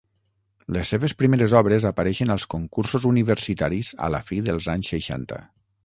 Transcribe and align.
Les 0.77 0.93
seves 0.93 1.13
primeres 1.19 1.53
obres 1.59 1.85
apareixen 1.91 2.35
als 2.37 2.47
concursos 2.55 3.07
universitaris 3.13 3.93
a 4.09 4.13
la 4.17 4.25
fi 4.31 4.45
dels 4.49 4.71
anys 4.79 4.95
seixanta. 4.97 5.45